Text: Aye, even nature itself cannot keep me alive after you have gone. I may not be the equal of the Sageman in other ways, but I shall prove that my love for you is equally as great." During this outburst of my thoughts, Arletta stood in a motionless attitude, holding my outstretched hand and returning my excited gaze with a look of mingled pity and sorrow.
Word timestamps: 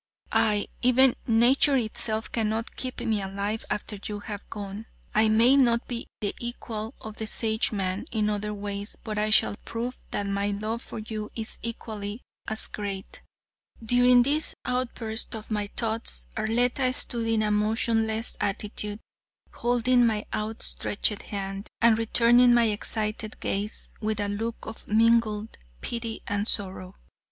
Aye, 0.31 0.65
even 0.81 1.15
nature 1.27 1.75
itself 1.77 2.31
cannot 2.31 2.75
keep 2.75 2.99
me 3.01 3.21
alive 3.21 3.63
after 3.69 3.99
you 4.07 4.21
have 4.21 4.41
gone. 4.49 4.87
I 5.13 5.29
may 5.29 5.55
not 5.55 5.87
be 5.87 6.07
the 6.21 6.33
equal 6.39 6.95
of 6.99 7.17
the 7.17 7.25
Sageman 7.27 8.07
in 8.11 8.27
other 8.27 8.51
ways, 8.51 8.95
but 9.03 9.19
I 9.19 9.29
shall 9.29 9.57
prove 9.57 9.99
that 10.09 10.25
my 10.25 10.47
love 10.49 10.81
for 10.81 10.97
you 10.97 11.29
is 11.35 11.59
equally 11.61 12.23
as 12.47 12.65
great." 12.65 13.21
During 13.85 14.23
this 14.23 14.55
outburst 14.65 15.35
of 15.35 15.51
my 15.51 15.67
thoughts, 15.67 16.25
Arletta 16.35 16.91
stood 16.95 17.27
in 17.27 17.43
a 17.43 17.51
motionless 17.51 18.37
attitude, 18.41 19.01
holding 19.53 20.07
my 20.07 20.25
outstretched 20.33 21.21
hand 21.21 21.67
and 21.79 21.95
returning 21.99 22.55
my 22.55 22.63
excited 22.69 23.39
gaze 23.39 23.87
with 24.01 24.19
a 24.19 24.29
look 24.29 24.65
of 24.65 24.87
mingled 24.87 25.59
pity 25.81 26.21
and 26.25 26.47
sorrow. 26.47 26.95